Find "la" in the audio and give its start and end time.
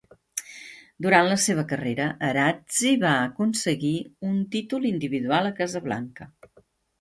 1.31-1.35